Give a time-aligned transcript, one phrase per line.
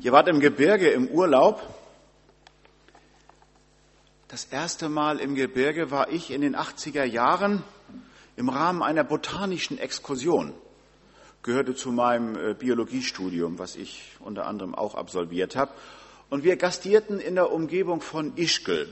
[0.00, 1.62] Ihr wart im Gebirge im Urlaub.
[4.28, 7.62] Das erste Mal im Gebirge war ich in den 80er Jahren
[8.36, 10.52] im Rahmen einer botanischen Exkursion.
[11.42, 15.72] Gehörte zu meinem äh, Biologiestudium, was ich unter anderem auch absolviert habe.
[16.30, 18.88] Und wir gastierten in der Umgebung von Ischgl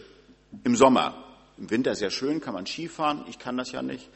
[0.64, 1.24] im Sommer.
[1.58, 3.24] Im Winter sehr schön, kann man Skifahren.
[3.28, 4.08] Ich kann das ja nicht.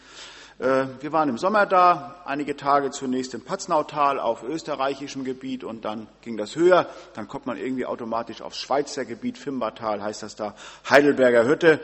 [0.58, 5.84] Äh, wir waren im Sommer da, einige Tage zunächst im Patznautal auf österreichischem Gebiet und
[5.84, 6.86] dann ging das höher.
[7.14, 10.54] Dann kommt man irgendwie automatisch aufs Schweizer Gebiet, Fimbatal heißt das da,
[10.88, 11.80] Heidelberger Hütte.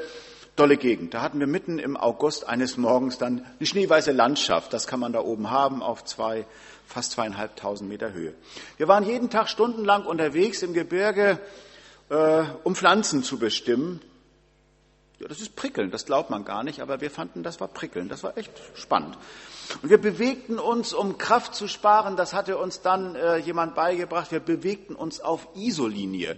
[0.55, 1.15] Tolle Gegend.
[1.15, 4.75] Da hatten wir mitten im August eines Morgens dann eine schneeweiße Landschaft.
[4.75, 6.45] Das kann man da oben haben auf zwei,
[6.87, 8.35] fast zweieinhalbtausend Meter Höhe.
[8.77, 11.39] Wir waren jeden Tag stundenlang unterwegs im Gebirge,
[12.11, 14.03] äh, um Pflanzen zu bestimmen,
[15.23, 18.11] ja, das ist prickelnd, das glaubt man gar nicht, aber wir fanden, das war prickelnd,
[18.11, 19.17] das war echt spannend.
[19.83, 24.33] Und wir bewegten uns, um Kraft zu sparen, das hatte uns dann äh, jemand beigebracht,
[24.33, 26.37] wir bewegten uns auf Isolinie.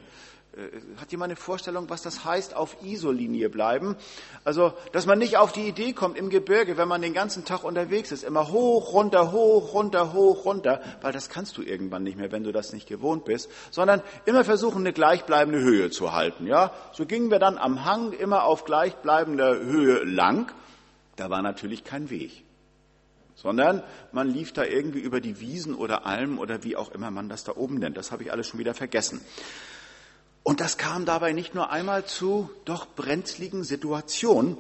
[0.57, 3.97] Äh, hat jemand eine Vorstellung, was das heißt, auf Isolinie bleiben?
[4.45, 7.65] Also, dass man nicht auf die Idee kommt im Gebirge, wenn man den ganzen Tag
[7.65, 12.17] unterwegs ist, immer hoch, runter, hoch, runter, hoch, runter, weil das kannst du irgendwann nicht
[12.17, 16.47] mehr, wenn du das nicht gewohnt bist, sondern immer versuchen, eine gleichbleibende Höhe zu halten,
[16.47, 16.73] ja?
[16.93, 20.53] So gingen wir dann am Hang immer auf gleichbleibender Höhe lang.
[21.17, 22.45] Da war natürlich kein Weg
[23.37, 27.29] sondern man lief da irgendwie über die Wiesen oder Almen oder wie auch immer man
[27.29, 27.97] das da oben nennt.
[27.97, 29.21] Das habe ich alles schon wieder vergessen.
[30.45, 34.59] Und das kam dabei nicht nur einmal zu doch brenzligen Situationen,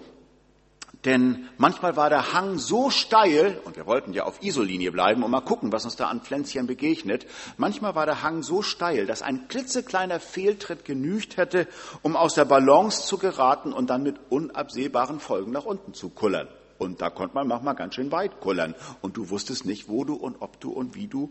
[1.05, 5.31] denn manchmal war der Hang so steil, und wir wollten ja auf Isolinie bleiben und
[5.31, 7.27] mal gucken, was uns da an Pflänzchen begegnet.
[7.59, 11.69] Manchmal war der Hang so steil, dass ein klitzekleiner Fehltritt genügt hätte,
[12.01, 16.49] um aus der Balance zu geraten und dann mit unabsehbaren Folgen nach unten zu kullern.
[16.79, 18.75] Und da konnte man manchmal ganz schön weit kullern.
[19.03, 21.31] Und du wusstest nicht, wo du und ob du und wie du.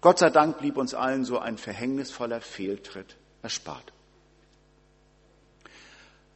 [0.00, 3.92] Gott sei Dank blieb uns allen so ein verhängnisvoller Fehltritt erspart.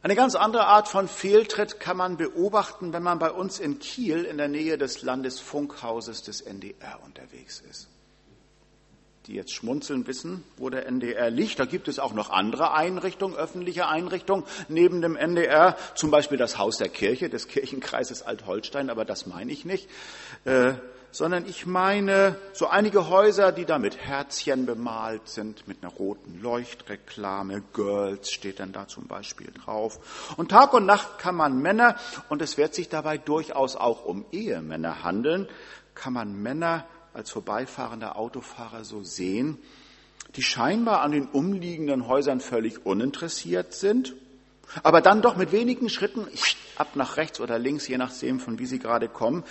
[0.01, 4.23] Eine ganz andere Art von Fehltritt kann man beobachten, wenn man bei uns in Kiel
[4.23, 7.89] in der Nähe des Landesfunkhauses des NDR unterwegs ist.
[9.27, 11.59] Die jetzt schmunzeln wissen, wo der NDR liegt.
[11.59, 16.57] Da gibt es auch noch andere Einrichtungen, öffentliche Einrichtungen neben dem NDR, zum Beispiel das
[16.57, 19.87] Haus der Kirche des Kirchenkreises Altholstein, aber das meine ich nicht.
[20.45, 20.73] Äh,
[21.11, 26.41] sondern ich meine so einige Häuser, die da mit Herzchen bemalt sind, mit einer roten
[26.41, 30.35] Leuchtreklame, Girls steht dann da zum Beispiel drauf.
[30.37, 31.95] Und Tag und Nacht kann man Männer,
[32.29, 35.47] und es wird sich dabei durchaus auch um Ehemänner handeln,
[35.95, 39.57] kann man Männer als vorbeifahrender Autofahrer so sehen,
[40.35, 44.15] die scheinbar an den umliegenden Häusern völlig uninteressiert sind,
[44.83, 46.25] aber dann doch mit wenigen Schritten
[46.77, 49.43] ab nach rechts oder links, je nachdem, von wie sie gerade kommen,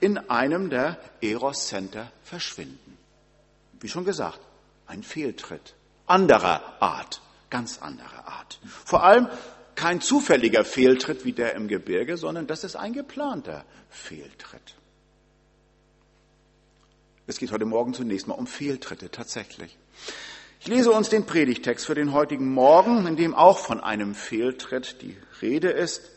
[0.00, 2.96] in einem der Eros Center verschwinden.
[3.80, 4.40] Wie schon gesagt,
[4.86, 5.74] ein Fehltritt
[6.06, 7.20] anderer Art,
[7.50, 8.58] ganz anderer Art.
[8.84, 9.28] Vor allem
[9.74, 14.74] kein zufälliger Fehltritt wie der im Gebirge, sondern das ist ein geplanter Fehltritt.
[17.26, 19.76] Es geht heute Morgen zunächst mal um Fehltritte tatsächlich.
[20.60, 25.02] Ich lese uns den Predigtext für den heutigen Morgen, in dem auch von einem Fehltritt
[25.02, 26.10] die Rede ist.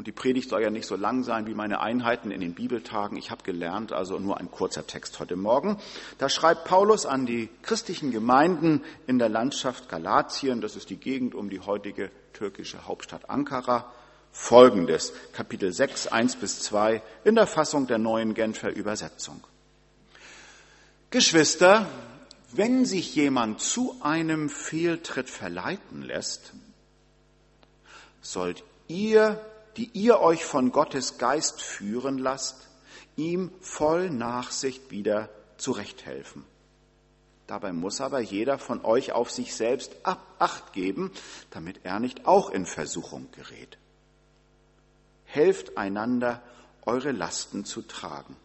[0.00, 3.18] Und die Predigt soll ja nicht so lang sein wie meine Einheiten in den Bibeltagen.
[3.18, 5.76] Ich habe gelernt, also nur ein kurzer Text heute Morgen.
[6.16, 11.34] Da schreibt Paulus an die christlichen Gemeinden in der Landschaft Galatien, das ist die Gegend
[11.34, 13.92] um die heutige türkische Hauptstadt Ankara,
[14.32, 19.46] folgendes, Kapitel 6, 1 bis 2 in der Fassung der neuen Genfer Übersetzung.
[21.10, 21.86] Geschwister,
[22.52, 26.54] wenn sich jemand zu einem Fehltritt verleiten lässt,
[28.22, 29.38] sollt ihr
[29.76, 32.68] die ihr euch von Gottes Geist führen lasst,
[33.16, 36.44] ihm voll Nachsicht wieder zurechthelfen.
[37.46, 41.10] Dabei muss aber jeder von euch auf sich selbst Acht geben,
[41.50, 43.76] damit er nicht auch in Versuchung gerät.
[45.24, 46.42] Helft einander,
[46.86, 48.36] eure Lasten zu tragen.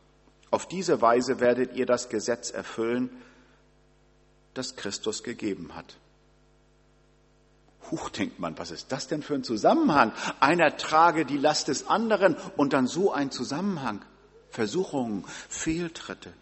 [0.52, 3.10] Auf diese Weise werdet ihr das Gesetz erfüllen,
[4.54, 5.98] das Christus gegeben hat.
[7.92, 10.12] Huch, denkt man, was ist das denn für ein Zusammenhang?
[10.40, 14.04] Einer trage die Last des anderen und dann so ein Zusammenhang.
[14.50, 16.34] Versuchungen, Fehltritte.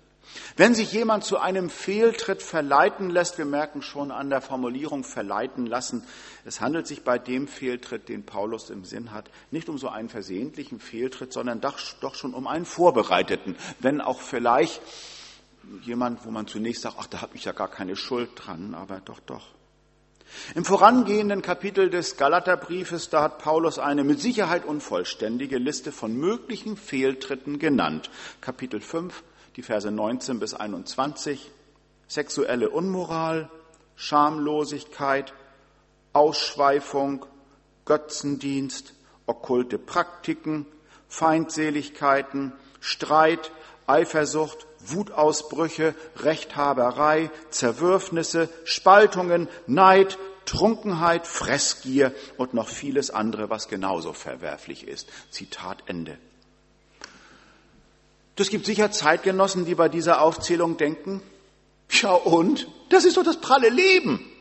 [0.56, 5.66] Wenn sich jemand zu einem Fehltritt verleiten lässt, wir merken schon an der Formulierung verleiten
[5.66, 6.04] lassen,
[6.46, 10.10] es handelt sich bei dem Fehltritt, den Paulus im Sinn hat, nicht um so einen
[10.10, 11.78] versehentlichen Fehltritt, sondern doch,
[12.16, 14.82] schon um einen vorbereiteten, wenn auch vielleicht
[15.82, 19.00] jemand, wo man zunächst sagt, ach, da habe ich ja gar keine Schuld dran, aber
[19.00, 19.48] doch, doch.
[20.56, 26.78] Im vorangehenden Kapitel des Galaterbriefes, da hat Paulus eine mit Sicherheit unvollständige Liste von möglichen
[26.78, 28.10] Fehltritten genannt.
[28.42, 29.24] Kapitel 5,
[29.56, 31.52] die Verse 19 bis 21,
[32.08, 33.50] sexuelle Unmoral,
[33.96, 35.34] Schamlosigkeit,
[36.14, 37.26] Ausschweifung,
[37.86, 38.94] Götzendienst,
[39.26, 40.66] okkulte Praktiken,
[41.08, 43.52] Feindseligkeiten, Streit,
[43.88, 54.88] Eifersucht, Wutausbrüche, Rechthaberei, Zerwürfnisse, Spaltungen, Neid, Trunkenheit, Fressgier und noch vieles andere, was genauso verwerflich
[54.88, 55.10] ist.
[55.32, 56.18] Zitat Ende.
[58.38, 61.22] Es gibt sicher Zeitgenossen, die bei dieser Aufzählung denken,
[61.90, 62.68] ja und?
[62.90, 64.33] Das ist doch das pralle Leben.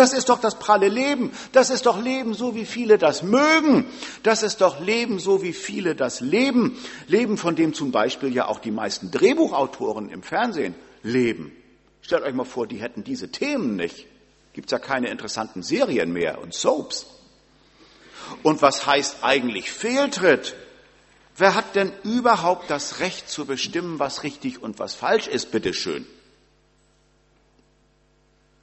[0.00, 1.30] Das ist doch das pralle Leben.
[1.52, 3.84] Das ist doch Leben, so wie viele das mögen.
[4.22, 6.78] Das ist doch Leben, so wie viele das leben.
[7.06, 11.52] Leben, von dem zum Beispiel ja auch die meisten Drehbuchautoren im Fernsehen leben.
[12.00, 14.06] Stellt euch mal vor, die hätten diese Themen nicht.
[14.54, 17.04] Gibt's ja keine interessanten Serien mehr und Soaps.
[18.42, 20.56] Und was heißt eigentlich Fehltritt?
[21.36, 26.06] Wer hat denn überhaupt das Recht zu bestimmen, was richtig und was falsch ist, bitteschön?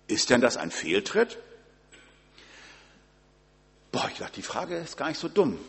[0.08, 1.38] Ist denn das ein Fehltritt?
[3.92, 5.60] Boah, ich dachte, die Frage ist gar nicht so dumm.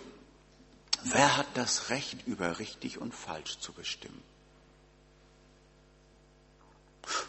[1.05, 4.23] Wer hat das Recht, über richtig und falsch zu bestimmen?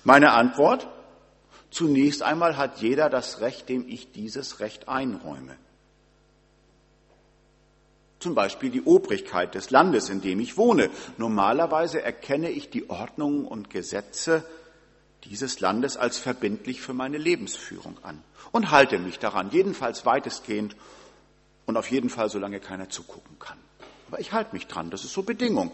[0.03, 0.87] Meine Antwort?
[1.71, 5.55] Zunächst einmal hat jeder das Recht, dem ich dieses Recht einräume.
[8.19, 10.89] Zum Beispiel die Obrigkeit des Landes, in dem ich wohne.
[11.17, 14.43] Normalerweise erkenne ich die Ordnungen und Gesetze
[15.25, 18.21] dieses Landes als verbindlich für meine Lebensführung an
[18.51, 20.75] und halte mich daran, jedenfalls weitestgehend
[21.65, 23.57] und auf jeden Fall, solange keiner zugucken kann.
[24.07, 25.71] Aber ich halte mich dran, das ist so Bedingung.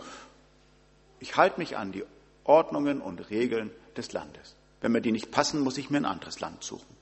[1.20, 2.04] Ich halte mich an die
[2.44, 4.56] Ordnungen und Regeln des Landes.
[4.82, 6.96] Wenn mir die nicht passen, muss ich mir ein anderes Land suchen.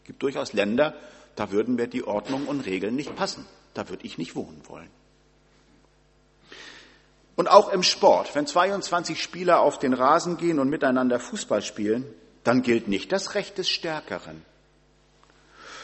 [0.00, 0.94] Es gibt durchaus Länder,
[1.36, 3.44] da würden mir die Ordnungen und Regeln nicht passen.
[3.74, 4.90] Da würde ich nicht wohnen wollen.
[7.38, 12.04] Und auch im Sport, wenn 22 Spieler auf den Rasen gehen und miteinander Fußball spielen,
[12.42, 14.44] dann gilt nicht das Recht des Stärkeren,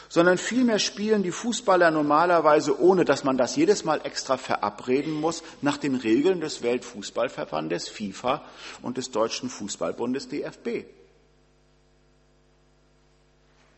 [0.09, 5.45] sondern vielmehr spielen die Fußballer normalerweise, ohne dass man das jedes Mal extra verabreden muss,
[5.63, 8.43] nach den Regeln des Weltfußballverbandes FIFA
[8.83, 10.87] und des Deutschen Fußballbundes DFB.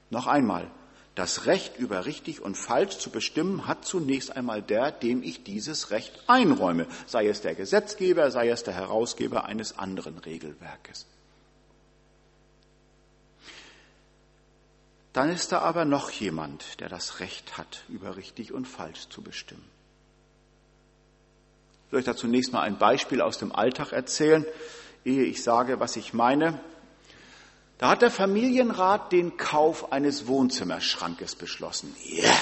[0.08, 0.70] Noch einmal,
[1.16, 5.90] das Recht über richtig und falsch zu bestimmen hat zunächst einmal der, dem ich dieses
[5.90, 11.06] Recht einräume, sei es der Gesetzgeber, sei es der Herausgeber eines anderen Regelwerkes.
[15.14, 19.22] Dann ist da aber noch jemand, der das Recht hat, über richtig und falsch zu
[19.22, 19.64] bestimmen.
[21.86, 24.44] Ich will euch da zunächst mal ein Beispiel aus dem Alltag erzählen,
[25.06, 26.60] ehe ich sage, was ich meine.
[27.78, 31.94] Da hat der Familienrat den Kauf eines Wohnzimmerschrankes beschlossen.
[32.04, 32.36] Ja, yeah,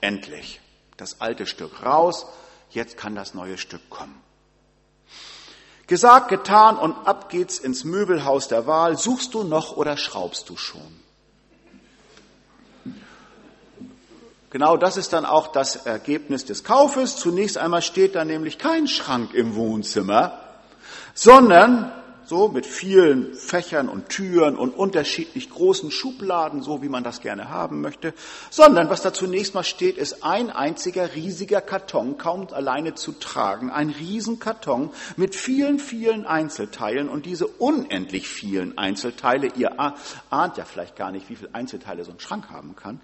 [0.00, 0.60] endlich.
[0.96, 2.26] Das alte Stück raus,
[2.70, 4.20] jetzt kann das neue Stück kommen.
[5.86, 8.96] Gesagt, getan und ab geht's ins Möbelhaus der Wahl.
[8.96, 11.00] Suchst du noch oder schraubst du schon?
[14.50, 17.16] Genau das ist dann auch das Ergebnis des Kaufes.
[17.16, 20.38] Zunächst einmal steht da nämlich kein Schrank im Wohnzimmer,
[21.12, 21.92] sondern
[22.26, 27.48] so mit vielen Fächern und Türen und unterschiedlich großen Schubladen, so wie man das gerne
[27.50, 28.14] haben möchte,
[28.50, 33.70] sondern was da zunächst mal steht, ist ein einziger riesiger Karton, kaum alleine zu tragen,
[33.70, 37.08] ein Riesenkarton mit vielen, vielen Einzelteilen.
[37.08, 39.78] Und diese unendlich vielen Einzelteile, ihr
[40.30, 43.00] ahnt ja vielleicht gar nicht, wie viele Einzelteile so ein Schrank haben kann,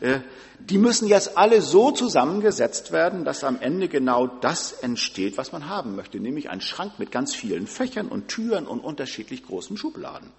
[0.00, 0.20] äh,
[0.60, 5.68] die müssen jetzt alle so zusammengesetzt werden, dass am Ende genau das entsteht, was man
[5.68, 10.30] haben möchte, nämlich ein Schrank mit ganz vielen Fächern und Türen und unterschiedlich großen Schubladen.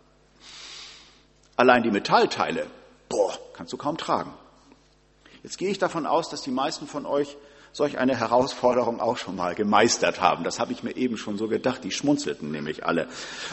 [1.58, 2.68] Allein die Metallteile,
[3.10, 4.34] boah, kannst du kaum tragen.
[5.44, 7.38] Jetzt gehe ich davon aus, dass die meisten von euch
[7.76, 10.46] solch eine Herausforderung auch schon mal gemeistert haben.
[10.46, 11.84] Das habe ich mir eben schon so gedacht.
[11.84, 13.10] Die schmunzelten nämlich alle.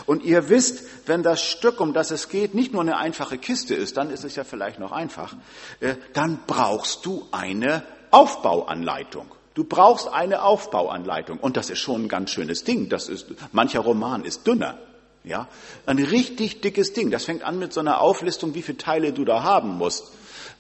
[0.06, 3.74] Und ihr wisst, wenn das Stück, um das es geht, nicht nur eine einfache Kiste
[3.74, 5.34] ist, dann ist es ja vielleicht noch einfach,
[5.80, 9.26] äh, dann brauchst du eine Aufbauanleitung.
[9.54, 11.38] Du brauchst eine Aufbauanleitung.
[11.38, 12.88] Und das ist schon ein ganz schönes Ding.
[12.88, 14.78] Das ist, mancher Roman ist dünner.
[15.24, 15.48] Ja,
[15.86, 17.10] ein richtig dickes Ding.
[17.10, 20.10] Das fängt an mit so einer Auflistung, wie viele Teile du da haben musst.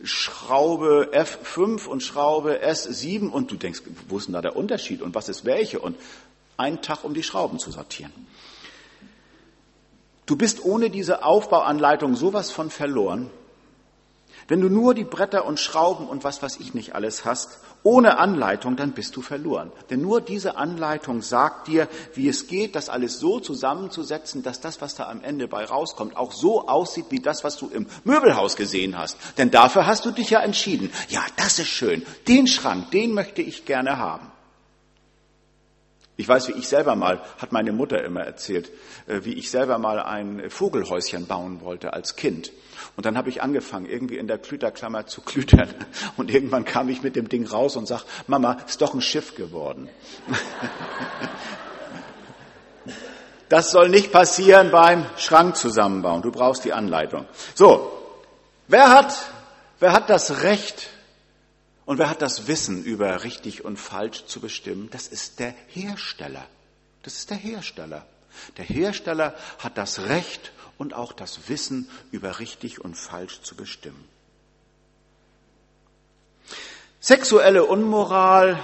[0.04, 5.14] Schraube F5 und Schraube S7 und du denkst, wo ist denn da der Unterschied und
[5.14, 5.80] was ist welche?
[5.80, 5.96] Und
[6.56, 8.12] ein Tag, um die Schrauben zu sortieren.
[10.26, 13.30] Du bist ohne diese Aufbauanleitung sowas von verloren.
[14.46, 18.18] Wenn du nur die Bretter und Schrauben und was weiß ich nicht alles hast ohne
[18.18, 19.72] Anleitung, dann bist du verloren.
[19.90, 24.80] Denn nur diese Anleitung sagt dir, wie es geht, das alles so zusammenzusetzen, dass das,
[24.80, 28.56] was da am Ende bei rauskommt, auch so aussieht wie das, was du im Möbelhaus
[28.56, 29.16] gesehen hast.
[29.38, 30.90] Denn dafür hast du dich ja entschieden.
[31.08, 32.04] Ja, das ist schön.
[32.28, 34.32] Den Schrank, den möchte ich gerne haben.
[36.22, 38.70] Ich weiß, wie ich selber mal, hat meine Mutter immer erzählt,
[39.08, 42.52] äh, wie ich selber mal ein Vogelhäuschen bauen wollte als Kind.
[42.94, 45.68] Und dann habe ich angefangen, irgendwie in der Klüterklammer zu klütern.
[46.16, 49.34] Und irgendwann kam ich mit dem Ding raus und sag, Mama, ist doch ein Schiff
[49.34, 49.88] geworden.
[53.48, 56.22] Das soll nicht passieren beim Schrank zusammenbauen.
[56.22, 57.26] Du brauchst die Anleitung.
[57.54, 57.92] So.
[58.66, 59.14] Wer hat,
[59.78, 60.88] wer hat das Recht
[61.84, 64.88] und wer hat das Wissen über richtig und falsch zu bestimmen?
[64.90, 66.46] Das ist der Hersteller.
[67.02, 68.06] Das ist der Hersteller.
[68.56, 74.08] Der Hersteller hat das Recht und auch das Wissen über richtig und falsch zu bestimmen.
[77.00, 78.58] Sexuelle Unmoral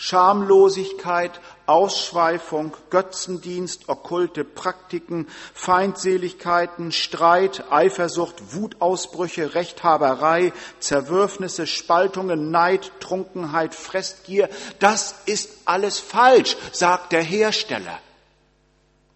[0.00, 14.48] Schamlosigkeit, Ausschweifung, Götzendienst, okkulte Praktiken, Feindseligkeiten, Streit, Eifersucht, Wutausbrüche, Rechthaberei, Zerwürfnisse, Spaltungen, Neid, Trunkenheit, Fressgier,
[14.78, 17.98] das ist alles falsch, sagt der Hersteller.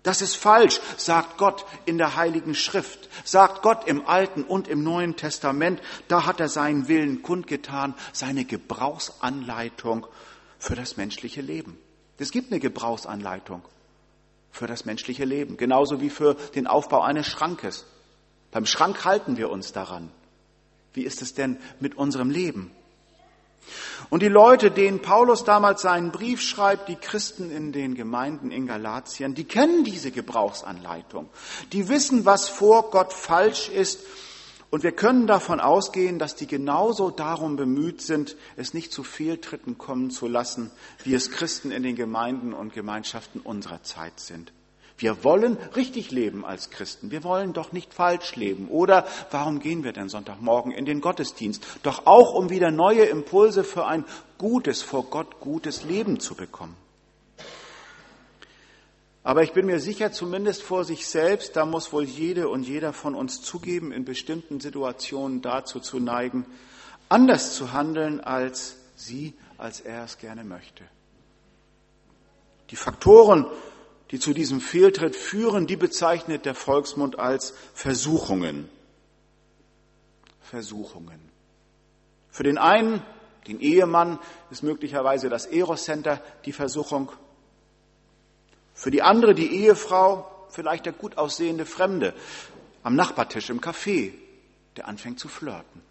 [0.02, 4.82] Das ist falsch, sagt Gott in der Heiligen Schrift, sagt Gott im Alten und im
[4.82, 5.80] Neuen Testament.
[6.08, 10.08] Da hat er seinen Willen kundgetan, seine Gebrauchsanleitung
[10.62, 11.76] für das menschliche Leben.
[12.18, 13.62] Es gibt eine Gebrauchsanleitung
[14.52, 17.84] für das menschliche Leben, genauso wie für den Aufbau eines Schrankes.
[18.52, 20.12] Beim Schrank halten wir uns daran.
[20.94, 22.70] Wie ist es denn mit unserem Leben?
[24.08, 28.68] Und die Leute, denen Paulus damals seinen Brief schreibt, die Christen in den Gemeinden in
[28.68, 31.28] Galatien, die kennen diese Gebrauchsanleitung.
[31.72, 33.98] Die wissen, was vor Gott falsch ist
[34.72, 39.76] und wir können davon ausgehen, dass die genauso darum bemüht sind, es nicht zu Fehltritten
[39.76, 40.70] kommen zu lassen,
[41.04, 44.50] wie es Christen in den Gemeinden und Gemeinschaften unserer Zeit sind.
[44.96, 47.10] Wir wollen richtig leben als Christen.
[47.10, 48.68] Wir wollen doch nicht falsch leben.
[48.68, 51.62] Oder warum gehen wir denn Sonntagmorgen in den Gottesdienst?
[51.82, 54.06] Doch auch, um wieder neue Impulse für ein
[54.38, 56.76] gutes, vor Gott gutes Leben zu bekommen.
[59.24, 62.92] Aber ich bin mir sicher, zumindest vor sich selbst, da muss wohl jede und jeder
[62.92, 66.44] von uns zugeben, in bestimmten Situationen dazu zu neigen,
[67.08, 70.84] anders zu handeln als sie, als er es gerne möchte.
[72.70, 73.46] Die Faktoren,
[74.10, 78.68] die zu diesem Fehltritt führen, die bezeichnet der Volksmund als Versuchungen.
[80.40, 81.20] Versuchungen.
[82.30, 83.02] Für den einen,
[83.46, 84.18] den Ehemann,
[84.50, 87.12] ist möglicherweise das Eros Center die Versuchung.
[88.82, 92.14] Für die andere, die Ehefrau, vielleicht der gut aussehende Fremde
[92.82, 94.12] am Nachbartisch im Café,
[94.76, 95.82] der anfängt zu flirten.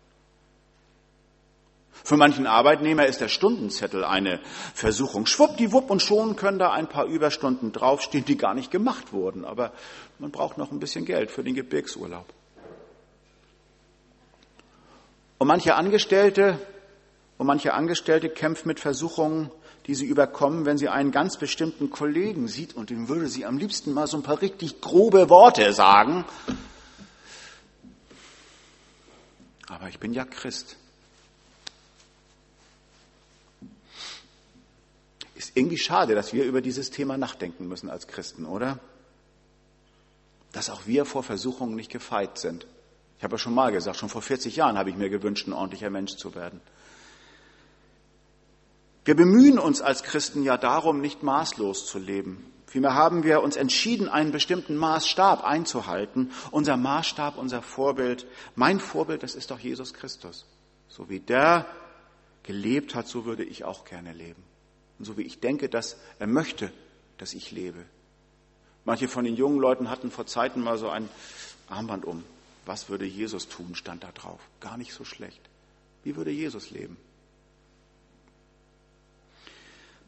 [1.93, 4.41] Für manchen Arbeitnehmer ist der Stundenzettel eine
[4.73, 5.25] Versuchung.
[5.25, 9.45] Schwuppdiwupp und schon können da ein paar Überstunden draufstehen, die gar nicht gemacht wurden.
[9.45, 9.71] Aber
[10.19, 12.25] man braucht noch ein bisschen Geld für den Gebirgsurlaub.
[15.37, 16.59] Und manche Angestellte
[17.37, 19.49] und manche Angestellte kämpfen mit Versuchungen
[19.87, 23.57] die sie überkommen, wenn sie einen ganz bestimmten Kollegen sieht und ihm würde sie am
[23.57, 26.25] liebsten mal so ein paar richtig grobe Worte sagen.
[29.67, 30.75] Aber ich bin ja Christ.
[35.33, 38.79] Ist irgendwie schade, dass wir über dieses Thema nachdenken müssen als Christen, oder?
[40.51, 42.67] Dass auch wir vor Versuchungen nicht gefeit sind.
[43.17, 45.53] Ich habe ja schon mal gesagt, schon vor 40 Jahren habe ich mir gewünscht, ein
[45.53, 46.61] ordentlicher Mensch zu werden.
[49.03, 52.45] Wir bemühen uns als Christen ja darum, nicht maßlos zu leben.
[52.67, 56.31] Vielmehr haben wir uns entschieden, einen bestimmten Maßstab einzuhalten.
[56.51, 60.45] Unser Maßstab, unser Vorbild, mein Vorbild, das ist doch Jesus Christus.
[60.87, 61.65] So wie der
[62.43, 64.41] gelebt hat, so würde ich auch gerne leben.
[64.99, 66.71] Und so wie ich denke, dass er möchte,
[67.17, 67.83] dass ich lebe.
[68.85, 71.09] Manche von den jungen Leuten hatten vor Zeiten mal so ein
[71.67, 72.23] Armband um.
[72.65, 74.39] Was würde Jesus tun, stand da drauf.
[74.59, 75.41] Gar nicht so schlecht.
[76.03, 76.97] Wie würde Jesus leben?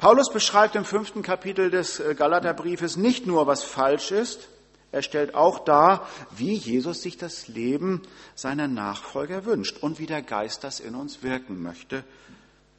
[0.03, 4.49] Paulus beschreibt im fünften Kapitel des äh, Galaterbriefes nicht nur, was falsch ist,
[4.91, 6.05] er stellt auch dar,
[6.35, 8.01] wie Jesus sich das Leben
[8.35, 12.03] seiner Nachfolger wünscht und wie der Geist das in uns wirken möchte.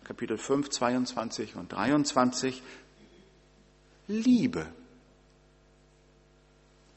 [0.05, 2.63] Kapitel 5, 22 und 23.
[4.07, 4.67] Liebe,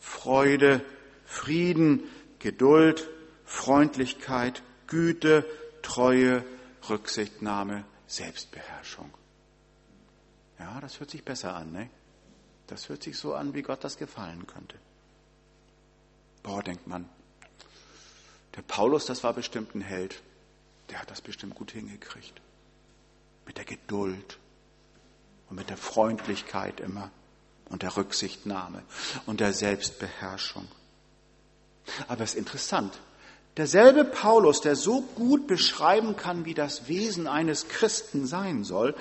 [0.01, 0.81] Freude,
[1.23, 2.03] Frieden,
[2.39, 3.07] Geduld,
[3.45, 5.45] Freundlichkeit, Güte,
[5.83, 6.43] Treue,
[6.89, 9.09] Rücksichtnahme, Selbstbeherrschung.
[10.59, 11.89] Ja, das hört sich besser an, ne?
[12.67, 14.77] Das hört sich so an, wie Gott das gefallen könnte.
[16.43, 17.07] Boah, denkt man,
[18.55, 20.21] der Paulus, das war bestimmt ein Held.
[20.89, 22.41] Der hat das bestimmt gut hingekriegt.
[23.45, 24.37] Mit der Geduld
[25.49, 27.11] und mit der Freundlichkeit immer
[27.69, 28.83] und der Rücksichtnahme
[29.25, 30.67] und der Selbstbeherrschung.
[32.07, 32.99] Aber es ist interessant.
[33.57, 38.95] Derselbe Paulus, der so gut beschreiben kann, wie das Wesen eines Christen sein soll,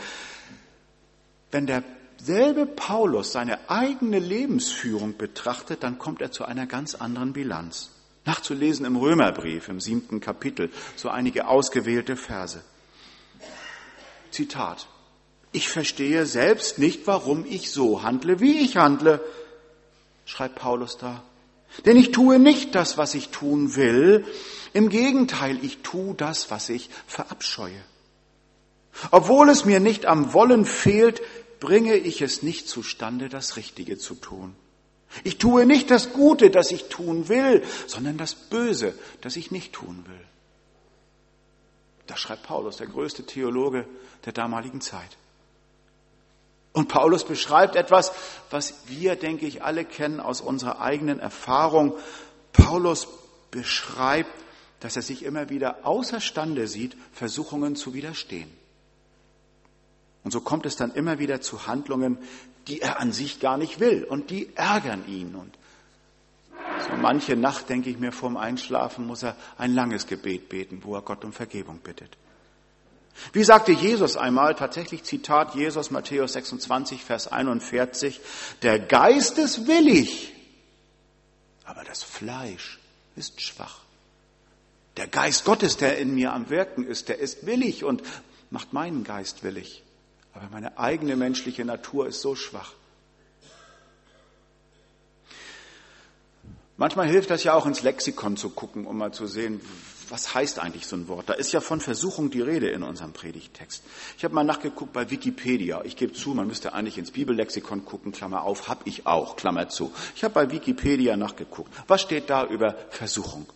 [1.50, 1.82] wenn der
[2.18, 7.90] derselbe Paulus seine eigene Lebensführung betrachtet, dann kommt er zu einer ganz anderen Bilanz.
[8.24, 12.62] Nachzulesen im Römerbrief im siebten Kapitel, so einige ausgewählte Verse.
[14.30, 14.88] Zitat.
[15.52, 19.20] Ich verstehe selbst nicht, warum ich so handle, wie ich handle,
[20.24, 21.22] schreibt Paulus da.
[21.84, 24.24] Denn ich tue nicht das, was ich tun will.
[24.72, 27.80] Im Gegenteil, ich tue das, was ich verabscheue.
[29.10, 31.22] Obwohl es mir nicht am Wollen fehlt,
[31.60, 34.54] bringe ich es nicht zustande, das Richtige zu tun.
[35.24, 39.72] Ich tue nicht das Gute, das ich tun will, sondern das Böse, das ich nicht
[39.72, 40.26] tun will.
[42.06, 43.86] Das schreibt Paulus, der größte Theologe
[44.24, 45.16] der damaligen Zeit.
[46.72, 48.12] Und Paulus beschreibt etwas,
[48.50, 51.94] was wir, denke ich, alle kennen aus unserer eigenen Erfahrung.
[52.52, 53.08] Paulus
[53.50, 54.30] beschreibt,
[54.80, 58.50] dass er sich immer wieder außerstande sieht, Versuchungen zu widerstehen.
[60.26, 62.18] Und so kommt es dann immer wieder zu Handlungen,
[62.66, 65.36] die er an sich gar nicht will und die ärgern ihn.
[65.36, 65.56] Und
[66.80, 70.96] so manche Nacht, denke ich mir, vorm Einschlafen muss er ein langes Gebet beten, wo
[70.96, 72.16] er Gott um Vergebung bittet.
[73.32, 78.20] Wie sagte Jesus einmal, tatsächlich Zitat Jesus Matthäus 26, Vers 41,
[78.62, 80.34] der Geist ist willig,
[81.62, 82.80] aber das Fleisch
[83.14, 83.78] ist schwach.
[84.96, 88.02] Der Geist Gottes, der in mir am Wirken ist, der ist willig und
[88.50, 89.84] macht meinen Geist willig.
[90.36, 92.72] Aber meine eigene menschliche Natur ist so schwach.
[96.76, 99.62] Manchmal hilft das ja auch ins Lexikon zu gucken, um mal zu sehen,
[100.10, 101.30] was heißt eigentlich so ein Wort?
[101.30, 103.82] Da ist ja von Versuchung die Rede in unserem Predigtext.
[104.18, 105.82] Ich habe mal nachgeguckt bei Wikipedia.
[105.84, 109.70] Ich gebe zu, man müsste eigentlich ins Bibellexikon gucken, Klammer auf, habe ich auch, Klammer
[109.70, 109.90] zu.
[110.14, 111.72] Ich habe bei Wikipedia nachgeguckt.
[111.88, 113.46] Was steht da über Versuchung?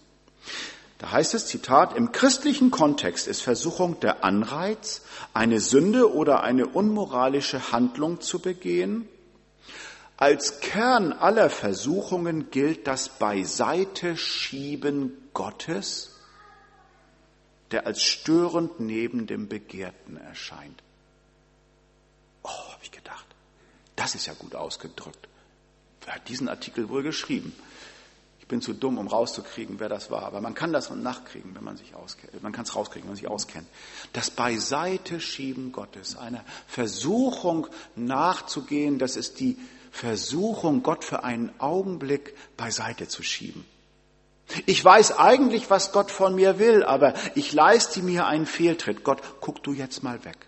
[1.00, 5.02] Da heißt es, Zitat, im christlichen Kontext ist Versuchung der Anreiz,
[5.34, 9.08] eine Sünde oder eine unmoralische Handlung zu begehen.
[10.16, 16.20] Als Kern aller Versuchungen gilt das Beiseite schieben Gottes
[17.70, 20.82] der als störend neben dem Begehrten erscheint.
[22.42, 23.26] Oh, habe ich gedacht,
[23.96, 25.28] das ist ja gut ausgedrückt.
[26.04, 27.54] Wer hat diesen Artikel wohl geschrieben?
[28.50, 31.76] Bin zu dumm, um rauszukriegen, wer das war, aber man kann das nachkriegen, wenn man
[31.76, 32.42] sich auskennt.
[32.42, 33.68] Man kann es rauskriegen, wenn man sich auskennt.
[34.12, 39.56] Das Beiseite schieben Gottes, einer Versuchung nachzugehen, das ist die
[39.92, 43.64] Versuchung, Gott für einen Augenblick beiseite zu schieben.
[44.66, 49.04] Ich weiß eigentlich, was Gott von mir will, aber ich leiste mir einen Fehltritt.
[49.04, 50.38] Gott, guck du jetzt mal weg.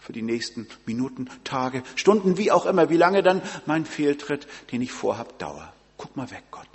[0.00, 4.82] Für die nächsten Minuten, Tage, Stunden, wie auch immer, wie lange dann mein Fehltritt, den
[4.82, 5.72] ich vorhab, dauert.
[5.96, 6.66] Guck mal weg, Gott.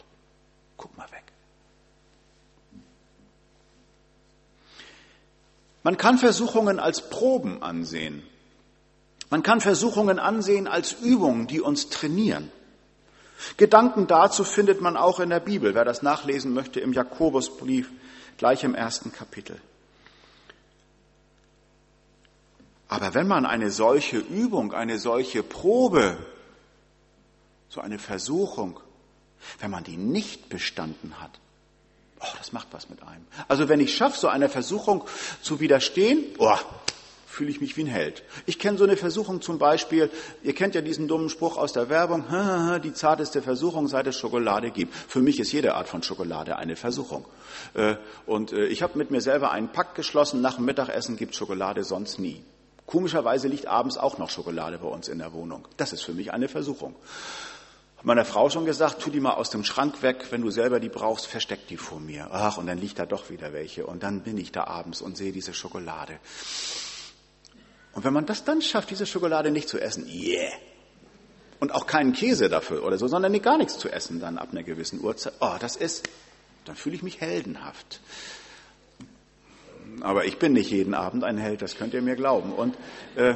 [0.78, 1.24] Guck mal weg.
[5.88, 8.22] Man kann Versuchungen als Proben ansehen.
[9.30, 12.52] Man kann Versuchungen ansehen als Übungen, die uns trainieren.
[13.56, 17.90] Gedanken dazu findet man auch in der Bibel, wer das nachlesen möchte, im Jakobusbrief,
[18.36, 19.62] gleich im ersten Kapitel.
[22.90, 26.18] Aber wenn man eine solche Übung, eine solche Probe,
[27.70, 28.78] so eine Versuchung,
[29.60, 31.40] wenn man die nicht bestanden hat,
[32.20, 33.26] oh, das macht was mit einem.
[33.48, 35.04] Also wenn ich schaffe, so einer Versuchung
[35.42, 36.56] zu widerstehen, oh,
[37.38, 38.24] fühle ich mich wie ein Held.
[38.48, 40.10] Ich kenne so eine Versuchung zum Beispiel,
[40.42, 42.24] ihr kennt ja diesen dummen Spruch aus der Werbung,
[42.84, 44.96] die zarteste Versuchung, seit es Schokolade gibt.
[44.96, 47.26] Für mich ist jede Art von Schokolade eine Versuchung.
[47.76, 51.36] Äh, und äh, ich habe mit mir selber einen Pakt geschlossen, nach dem Mittagessen gibt
[51.36, 52.44] Schokolade sonst nie.
[52.88, 55.68] Komischerweise liegt abends auch noch Schokolade bei uns in der Wohnung.
[55.78, 56.96] Das ist für mich eine Versuchung.
[58.04, 60.90] Meiner Frau schon gesagt, tu die mal aus dem Schrank weg, wenn du selber die
[60.90, 62.30] brauchst, versteck die vor mir.
[62.32, 63.88] Ach, und dann liegt da doch wieder welche.
[63.88, 66.20] Und dann bin ich da abends und sehe diese Schokolade.
[67.94, 70.52] Und wenn man das dann schafft, diese Schokolade nicht zu essen, yeah.
[71.60, 74.62] Und auch keinen Käse dafür oder so, sondern gar nichts zu essen dann ab einer
[74.62, 75.34] gewissen Uhrzeit.
[75.40, 76.08] Oh, das ist,
[76.66, 78.00] dann fühle ich mich heldenhaft.
[80.02, 82.54] Aber ich bin nicht jeden Abend ein Held, das könnt ihr mir glauben.
[82.54, 82.78] Und,
[83.16, 83.34] äh,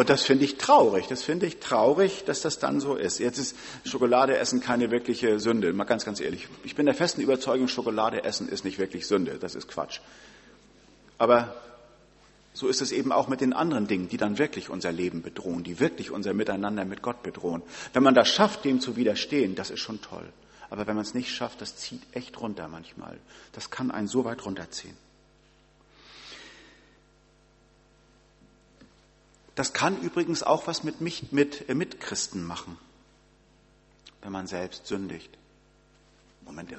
[0.00, 1.08] und das finde ich traurig.
[1.08, 3.18] Das finde ich traurig, dass das dann so ist.
[3.18, 5.74] Jetzt ist Schokolade essen keine wirkliche Sünde.
[5.74, 6.48] Mal ganz, ganz ehrlich.
[6.64, 9.36] Ich bin der festen Überzeugung, Schokolade essen ist nicht wirklich Sünde.
[9.38, 10.00] Das ist Quatsch.
[11.18, 11.54] Aber
[12.54, 15.64] so ist es eben auch mit den anderen Dingen, die dann wirklich unser Leben bedrohen,
[15.64, 17.60] die wirklich unser Miteinander mit Gott bedrohen.
[17.92, 20.32] Wenn man das schafft, dem zu widerstehen, das ist schon toll.
[20.70, 23.18] Aber wenn man es nicht schafft, das zieht echt runter manchmal.
[23.52, 24.96] Das kann einen so weit runterziehen.
[29.60, 32.78] Das kann übrigens auch was mit, mich, mit äh, Mitchristen machen,
[34.22, 35.28] wenn man selbst sündigt.
[36.46, 36.74] Moment,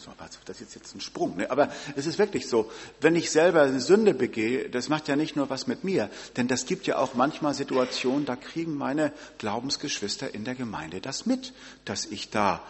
[0.46, 1.38] das ist jetzt ein Sprung.
[1.38, 1.52] Ne?
[1.52, 5.36] Aber es ist wirklich so, wenn ich selber eine Sünde begehe, das macht ja nicht
[5.36, 10.34] nur was mit mir, denn das gibt ja auch manchmal Situationen, da kriegen meine Glaubensgeschwister
[10.34, 11.54] in der Gemeinde das mit,
[11.86, 12.63] dass ich da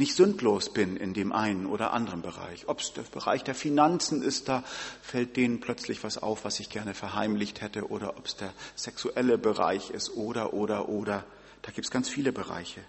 [0.00, 2.68] nicht sündlos bin in dem einen oder anderen Bereich.
[2.68, 4.64] Ob es der Bereich der Finanzen ist, da
[5.02, 9.38] fällt denen plötzlich was auf, was ich gerne verheimlicht hätte, oder ob es der sexuelle
[9.38, 11.24] Bereich ist, oder, oder, oder.
[11.62, 12.80] Da gibt es ganz viele Bereiche.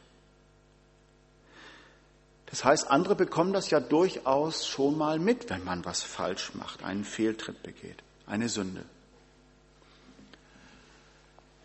[2.45, 6.83] Das heißt, andere bekommen das ja durchaus schon mal mit, wenn man was falsch macht,
[6.83, 8.83] einen Fehltritt begeht, eine Sünde.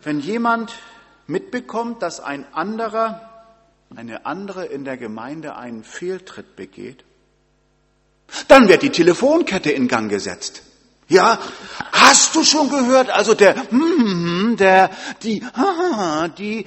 [0.01, 0.73] Wenn jemand
[1.25, 3.26] mitbekommt, dass ein anderer,
[3.95, 7.03] eine andere in der Gemeinde einen Fehltritt begeht,
[8.47, 10.63] dann wird die Telefonkette in Gang gesetzt.
[11.07, 11.39] Ja,
[11.93, 13.09] hast du schon gehört?
[13.09, 14.89] Also der, hm, der,
[15.23, 15.41] die,
[16.37, 16.65] die,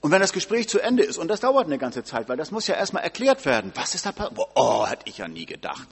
[0.00, 2.52] und wenn das Gespräch zu Ende ist, und das dauert eine ganze Zeit, weil das
[2.52, 4.38] muss ja erstmal erklärt werden, was ist da passiert?
[4.54, 5.88] Oh, hätte ich ja nie gedacht.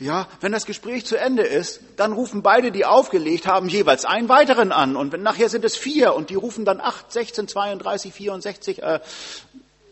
[0.00, 4.28] Ja, wenn das Gespräch zu Ende ist, dann rufen beide, die aufgelegt haben, jeweils einen
[4.28, 4.96] weiteren an.
[4.96, 8.82] Und wenn, nachher sind es vier und die rufen dann acht, 16, 32, 64.
[8.82, 9.00] Äh,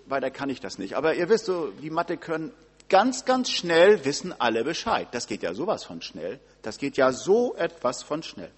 [0.07, 0.95] weiter kann ich das nicht.
[0.95, 2.53] Aber ihr wisst so, die Mathe können
[2.89, 5.07] ganz, ganz schnell wissen alle Bescheid.
[5.13, 6.41] Das geht ja sowas von schnell.
[6.63, 8.51] Das geht ja so etwas von schnell.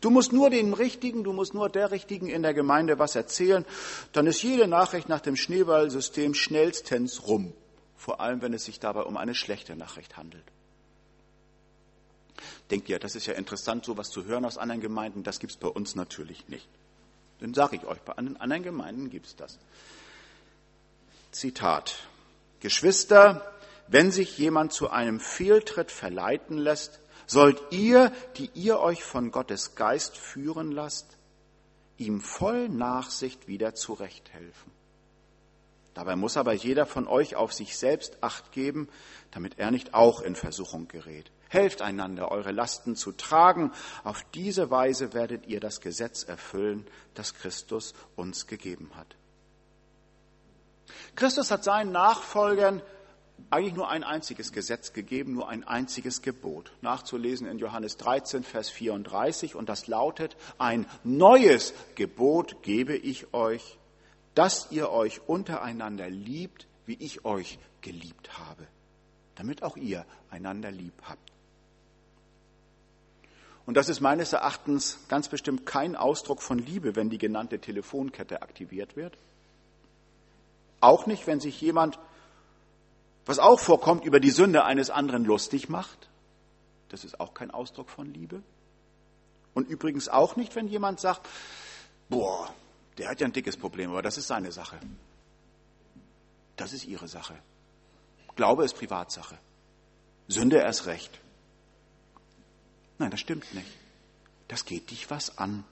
[0.00, 3.64] Du musst nur dem Richtigen, du musst nur der Richtigen in der Gemeinde was erzählen,
[4.12, 7.52] dann ist jede Nachricht nach dem Schneeballsystem schnellstens rum.
[7.96, 10.44] Vor allem, wenn es sich dabei um eine schlechte Nachricht handelt.
[12.70, 15.58] Denkt ihr, das ist ja interessant, sowas zu hören aus anderen Gemeinden, das gibt es
[15.58, 16.66] bei uns natürlich nicht.
[17.40, 19.58] Dann sage ich euch, bei anderen Gemeinden gibt es das.
[21.32, 21.96] Zitat.
[22.60, 23.52] Geschwister,
[23.88, 27.00] wenn sich jemand zu einem Fehltritt verleiten lässt,
[27.32, 31.16] sollt ihr, die ihr euch von Gottes Geist führen lasst,
[31.96, 34.72] ihm voll Nachsicht wieder zurechthelfen.
[35.94, 38.88] Dabei muss aber jeder von euch auf sich selbst acht geben,
[39.30, 41.30] damit er nicht auch in Versuchung gerät.
[41.48, 43.72] Helft einander, eure Lasten zu tragen.
[44.04, 49.16] Auf diese Weise werdet ihr das Gesetz erfüllen, das Christus uns gegeben hat.
[51.14, 52.80] Christus hat seinen Nachfolgern
[53.50, 56.72] eigentlich nur ein einziges Gesetz gegeben, nur ein einziges Gebot.
[56.80, 59.54] Nachzulesen in Johannes 13, Vers 34.
[59.54, 63.78] Und das lautet, ein neues Gebot gebe ich euch,
[64.34, 68.66] dass ihr euch untereinander liebt, wie ich euch geliebt habe,
[69.34, 71.32] damit auch ihr einander lieb habt.
[73.64, 78.42] Und das ist meines Erachtens ganz bestimmt kein Ausdruck von Liebe, wenn die genannte Telefonkette
[78.42, 79.16] aktiviert wird.
[80.80, 81.98] Auch nicht, wenn sich jemand
[83.26, 86.08] was auch vorkommt, über die Sünde eines anderen lustig macht.
[86.88, 88.42] Das ist auch kein Ausdruck von Liebe.
[89.54, 91.28] Und übrigens auch nicht, wenn jemand sagt,
[92.08, 92.52] boah,
[92.98, 94.78] der hat ja ein dickes Problem, aber das ist seine Sache.
[96.56, 97.38] Das ist ihre Sache.
[98.36, 99.38] Glaube ist Privatsache.
[100.28, 101.20] Sünde erst recht.
[102.98, 103.70] Nein, das stimmt nicht.
[104.48, 105.64] Das geht dich was an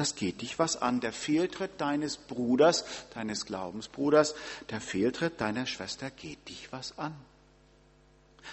[0.00, 1.00] das geht dich was an.
[1.00, 2.84] Der Fehltritt deines Bruders,
[3.14, 4.34] deines Glaubensbruders,
[4.70, 7.14] der Fehltritt deiner Schwester geht dich was an.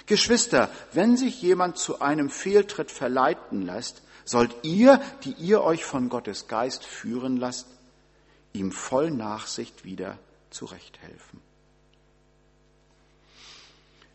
[0.05, 6.09] Geschwister, wenn sich jemand zu einem Fehltritt verleiten lässt, sollt ihr, die ihr euch von
[6.09, 7.67] Gottes Geist führen lasst,
[8.51, 11.39] ihm voll Nachsicht wieder zurechthelfen.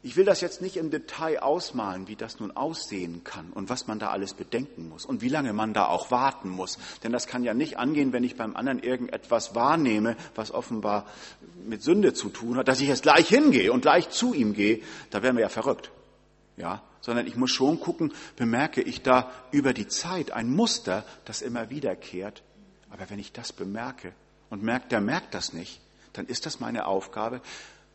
[0.04, 3.86] Ich will das jetzt nicht im Detail ausmalen, wie das nun aussehen kann und was
[3.86, 6.76] man da alles bedenken muss und wie lange man da auch warten muss.
[7.04, 11.06] Denn das kann ja nicht angehen, wenn ich beim anderen irgendetwas wahrnehme, was offenbar
[11.64, 14.82] mit Sünde zu tun hat, dass ich jetzt gleich hingehe und gleich zu ihm gehe.
[15.10, 15.92] Da wären wir ja verrückt.
[16.56, 21.42] Ja, sondern ich muss schon gucken, bemerke ich da über die Zeit ein Muster, das
[21.42, 22.42] immer wiederkehrt.
[22.90, 24.12] Aber wenn ich das bemerke
[24.50, 25.80] und merkt, der merkt das nicht,
[26.12, 27.40] dann ist das meine Aufgabe,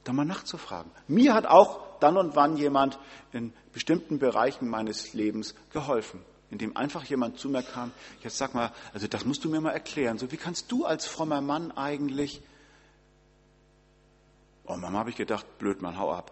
[0.05, 0.89] da mal nachzufragen.
[1.07, 2.99] Mir hat auch dann und wann jemand
[3.31, 8.71] in bestimmten Bereichen meines Lebens geholfen, indem einfach jemand zu mir kam, jetzt sag mal,
[8.93, 12.41] also das musst du mir mal erklären, so wie kannst du als frommer Mann eigentlich,
[14.65, 16.31] oh Mama, habe ich gedacht, blöd Mann, hau ab.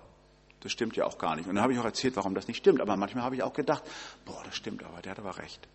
[0.61, 1.47] Das stimmt ja auch gar nicht.
[1.47, 2.81] Und dann habe ich auch erzählt, warum das nicht stimmt.
[2.81, 3.83] Aber manchmal habe ich auch gedacht,
[4.25, 5.67] boah, das stimmt aber, der hat aber recht.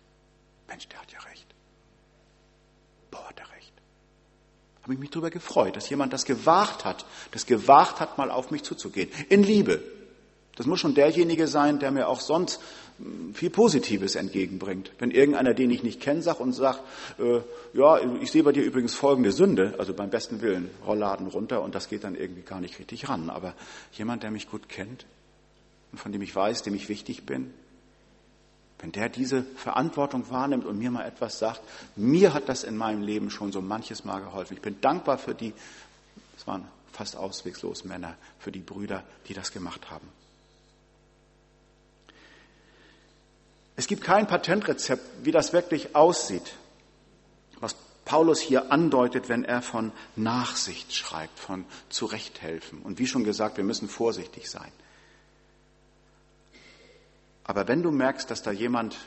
[0.67, 1.47] Mensch, der hat ja recht.
[3.09, 3.49] Boah, der
[4.83, 8.51] habe ich mich darüber gefreut, dass jemand das gewagt hat, das gewagt hat, mal auf
[8.51, 9.09] mich zuzugehen.
[9.29, 9.81] In Liebe.
[10.55, 12.59] Das muss schon derjenige sein, der mir auch sonst
[12.97, 14.91] hm, viel Positives entgegenbringt.
[14.99, 16.81] Wenn irgendeiner, den ich nicht kenne, sagt und sagt,
[17.19, 17.41] äh,
[17.73, 21.73] ja, ich sehe bei dir übrigens folgende Sünde, also beim besten Willen, Rollladen runter und
[21.73, 23.29] das geht dann irgendwie gar nicht richtig ran.
[23.29, 23.55] Aber
[23.93, 25.05] jemand, der mich gut kennt
[25.91, 27.53] und von dem ich weiß, dem ich wichtig bin,
[28.81, 31.61] wenn der diese Verantwortung wahrnimmt und mir mal etwas sagt,
[31.95, 34.55] mir hat das in meinem Leben schon so manches Mal geholfen.
[34.55, 35.53] Ich bin dankbar für die,
[36.35, 40.07] es waren fast auswegslos Männer, für die Brüder, die das gemacht haben.
[43.75, 46.53] Es gibt kein Patentrezept, wie das wirklich aussieht,
[47.59, 52.81] was Paulus hier andeutet, wenn er von Nachsicht schreibt, von Zurechthelfen.
[52.81, 54.71] Und wie schon gesagt, wir müssen vorsichtig sein.
[57.43, 58.97] Aber wenn du merkst, dass da jemand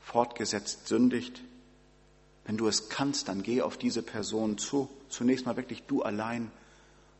[0.00, 1.42] fortgesetzt sündigt,
[2.44, 6.50] wenn du es kannst, dann geh auf diese Person zu, zunächst mal wirklich du allein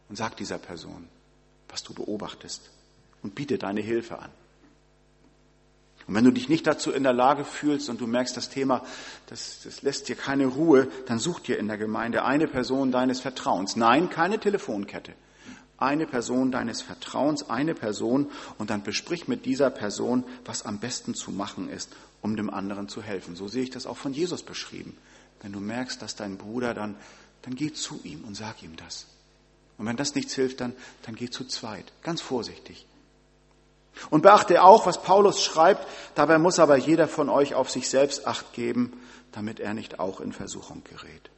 [0.09, 1.09] und sag dieser Person,
[1.69, 2.71] was du beobachtest
[3.23, 4.31] und biete deine Hilfe an.
[6.07, 8.85] Und wenn du dich nicht dazu in der Lage fühlst und du merkst, das Thema,
[9.27, 13.21] das, das lässt dir keine Ruhe, dann such dir in der Gemeinde eine Person deines
[13.21, 13.77] Vertrauens.
[13.77, 15.15] Nein, keine Telefonkette.
[15.81, 21.15] Eine Person deines Vertrauens, eine Person und dann besprich mit dieser Person, was am besten
[21.15, 21.91] zu machen ist,
[22.23, 23.35] um dem anderen zu helfen.
[23.35, 24.97] So sehe ich das auch von Jesus beschrieben.
[25.43, 26.97] Wenn du merkst, dass dein Bruder dann,
[27.43, 29.07] dann geh zu ihm und sag ihm das.
[29.79, 31.91] Und wenn das nichts hilft, dann, dann geh zu zweit.
[32.03, 32.87] Ganz vorsichtig.
[34.11, 38.27] Und beachte auch, was Paulus schreibt, dabei muss aber jeder von euch auf sich selbst
[38.27, 39.01] acht geben,
[39.33, 41.31] damit er nicht auch in Versuchung gerät.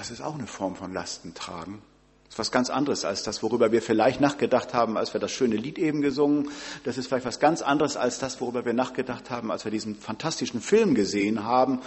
[0.00, 1.82] Das ist auch eine Form von Lastentragen.
[2.24, 5.30] Das ist was ganz anderes als das, worüber wir vielleicht nachgedacht haben, als wir das
[5.30, 6.48] schöne Lied eben gesungen.
[6.84, 9.96] Das ist vielleicht was ganz anderes als das, worüber wir nachgedacht haben, als wir diesen
[9.96, 11.80] fantastischen Film gesehen haben.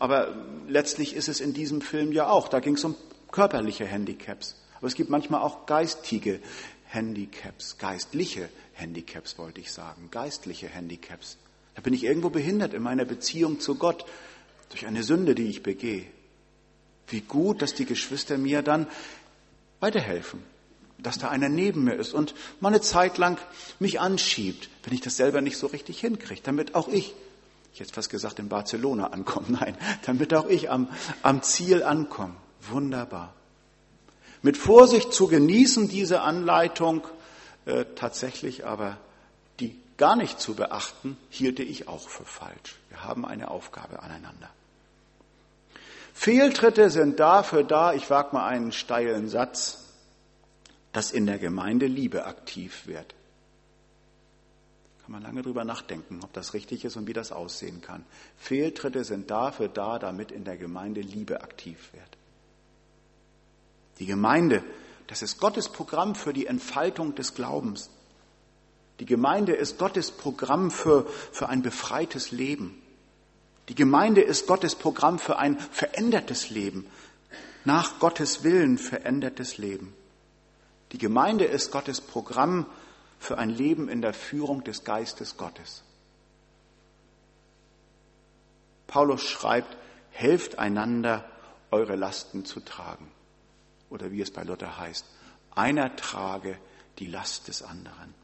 [0.00, 0.34] Aber
[0.66, 2.48] letztlich ist es in diesem Film ja auch.
[2.48, 2.96] Da ging es um
[3.30, 4.56] körperliche Handicaps.
[4.78, 6.40] Aber es gibt manchmal auch geistige
[6.88, 11.38] Handicaps, geistliche Handicaps wollte ich sagen, geistliche Handicaps.
[11.76, 14.04] Da bin ich irgendwo behindert in meiner Beziehung zu Gott
[14.70, 16.06] durch eine Sünde, die ich begehe.
[17.08, 18.86] Wie gut, dass die Geschwister mir dann
[19.80, 20.42] weiterhelfen,
[20.98, 23.38] dass da einer neben mir ist und mal eine Zeit lang
[23.78, 27.14] mich anschiebt, wenn ich das selber nicht so richtig hinkriege, damit auch ich,
[27.74, 30.88] ich hätte fast gesagt, in Barcelona ankomme, nein, damit auch ich am,
[31.22, 32.34] am Ziel ankomme.
[32.68, 33.36] Wunderbar
[34.46, 37.04] mit Vorsicht zu genießen, diese Anleitung,
[37.64, 38.96] äh, tatsächlich aber
[39.58, 42.76] die gar nicht zu beachten, hielte ich auch für falsch.
[42.88, 44.48] Wir haben eine Aufgabe aneinander.
[46.16, 49.84] Fehltritte sind dafür da, ich wage mal einen steilen Satz,
[50.92, 53.14] dass in der Gemeinde Liebe aktiv wird.
[55.02, 58.04] Kann man lange drüber nachdenken, ob das richtig ist und wie das aussehen kann.
[58.38, 62.16] Fehltritte sind dafür da, damit in der Gemeinde Liebe aktiv wird.
[63.98, 64.64] Die Gemeinde,
[65.08, 67.90] das ist Gottes Programm für die Entfaltung des Glaubens.
[69.00, 72.82] Die Gemeinde ist Gottes Programm für, für ein befreites Leben.
[73.68, 76.86] Die Gemeinde ist Gottes Programm für ein verändertes Leben,
[77.64, 79.92] nach Gottes Willen verändertes Leben.
[80.92, 82.66] Die Gemeinde ist Gottes Programm
[83.18, 85.82] für ein Leben in der Führung des Geistes Gottes.
[88.86, 89.76] Paulus schreibt,
[90.10, 91.24] helft einander,
[91.72, 93.10] eure Lasten zu tragen
[93.90, 95.04] oder wie es bei Luther heißt,
[95.54, 96.58] einer trage
[96.98, 98.14] die Last des anderen.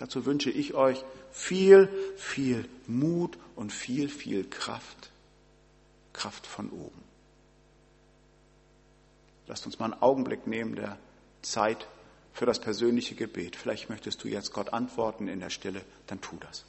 [0.00, 5.10] Dazu wünsche ich euch viel, viel Mut und viel, viel Kraft.
[6.14, 7.02] Kraft von oben.
[9.46, 10.98] Lasst uns mal einen Augenblick nehmen der
[11.42, 11.86] Zeit
[12.32, 13.56] für das persönliche Gebet.
[13.56, 16.64] Vielleicht möchtest du jetzt Gott antworten in der Stille, dann tu das.